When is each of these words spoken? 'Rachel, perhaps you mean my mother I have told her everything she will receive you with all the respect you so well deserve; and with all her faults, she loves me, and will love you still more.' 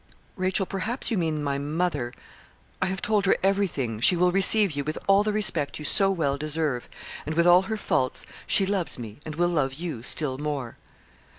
'Rachel, 0.35 0.65
perhaps 0.65 1.11
you 1.11 1.17
mean 1.19 1.43
my 1.43 1.59
mother 1.59 2.11
I 2.81 2.87
have 2.87 3.03
told 3.03 3.27
her 3.27 3.37
everything 3.43 3.99
she 3.99 4.15
will 4.15 4.31
receive 4.31 4.71
you 4.71 4.83
with 4.83 4.97
all 5.05 5.21
the 5.21 5.31
respect 5.31 5.77
you 5.77 5.85
so 5.85 6.09
well 6.09 6.39
deserve; 6.39 6.89
and 7.23 7.35
with 7.35 7.45
all 7.45 7.61
her 7.69 7.77
faults, 7.77 8.25
she 8.47 8.65
loves 8.65 8.97
me, 8.97 9.19
and 9.27 9.35
will 9.35 9.49
love 9.49 9.75
you 9.75 10.01
still 10.01 10.39
more.' 10.39 10.75